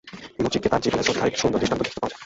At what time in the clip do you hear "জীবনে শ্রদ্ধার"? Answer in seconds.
0.85-1.29